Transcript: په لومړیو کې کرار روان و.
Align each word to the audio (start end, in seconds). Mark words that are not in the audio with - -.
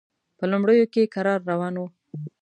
په 0.37 0.43
لومړیو 0.51 0.91
کې 0.93 1.11
کرار 1.15 1.39
روان 1.51 1.75
و. 1.77 1.83